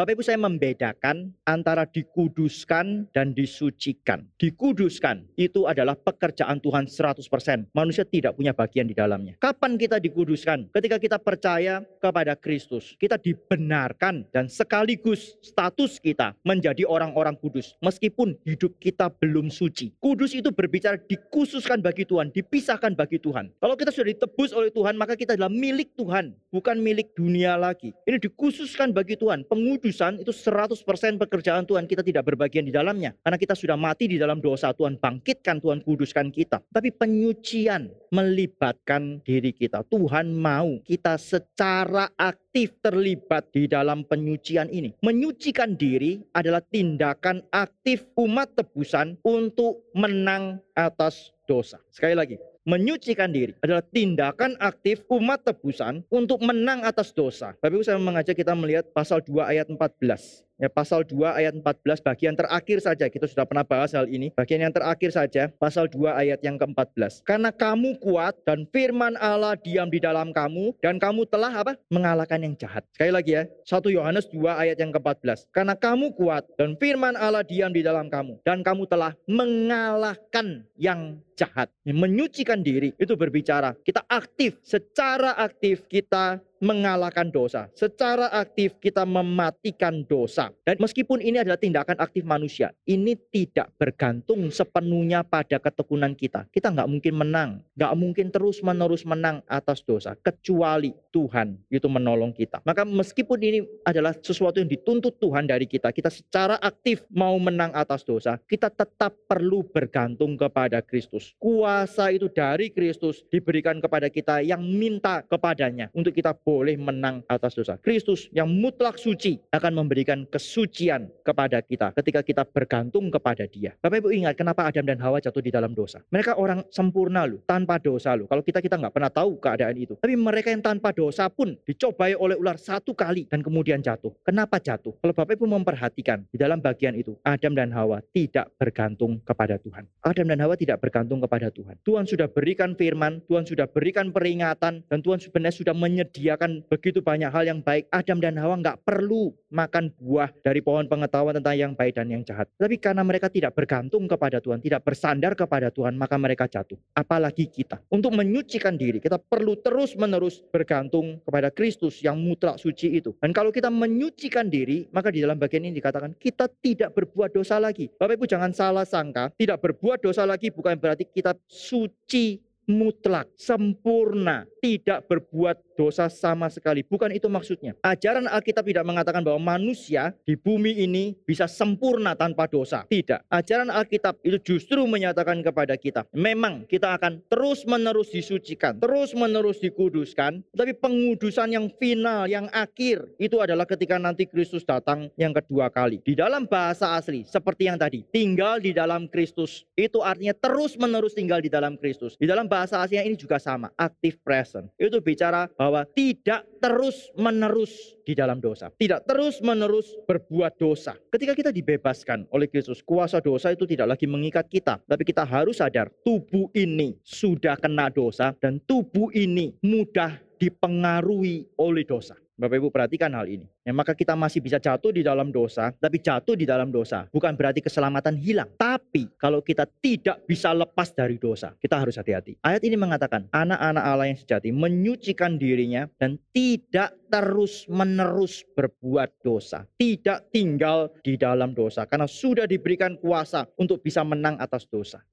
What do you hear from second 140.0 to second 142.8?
Adam dan Hawa tidak bergantung kepada Tuhan. Tuhan sudah berikan